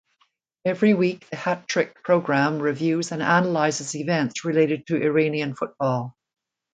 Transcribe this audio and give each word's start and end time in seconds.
Every 0.65 0.95
week 0.95 1.29
the 1.29 1.35
Hattrick 1.37 1.93
program 2.03 2.57
reviews 2.59 3.11
and 3.11 3.21
analyzes 3.21 3.95
events 3.95 4.43
related 4.43 4.87
to 4.87 4.99
Iranian 4.99 5.53
football. 5.53 6.15